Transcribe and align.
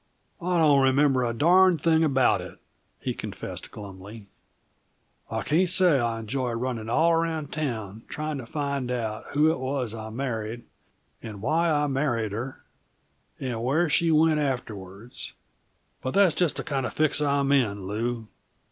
"I 0.41 0.57
don't 0.57 0.81
remember 0.81 1.23
a 1.23 1.31
darned 1.31 1.79
thing 1.79 2.03
about 2.03 2.41
it," 2.41 2.57
he 2.99 3.13
confessed 3.13 3.69
glumly. 3.69 4.25
"I 5.29 5.43
can't 5.43 5.69
say 5.69 5.99
I 5.99 6.17
enjoy 6.21 6.53
running 6.53 6.89
all 6.89 7.11
around 7.11 7.53
town 7.53 8.01
trying 8.07 8.39
to 8.39 8.47
find 8.47 8.89
out 8.89 9.25
who 9.33 9.51
it 9.51 9.59
was 9.59 9.93
I 9.93 10.09
married, 10.09 10.63
and 11.21 11.39
why 11.39 11.69
I 11.69 11.85
married 11.85 12.31
her, 12.31 12.63
and 13.39 13.63
where 13.63 13.89
she 13.89 14.09
went 14.09 14.39
afterwards, 14.39 15.33
but 16.01 16.15
that's 16.15 16.33
just 16.33 16.55
the 16.55 16.63
kinda 16.63 16.89
fix 16.89 17.21
I'm 17.21 17.51
in, 17.51 17.85
Lew. 17.85 18.27